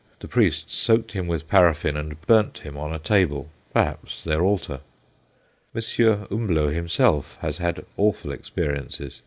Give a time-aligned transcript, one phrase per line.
[0.19, 4.79] The priests soaked him with paraffin, and burnt him on a table perhaps their altar.
[5.75, 5.79] M.
[5.83, 9.19] Humblot himself has had awful experiences.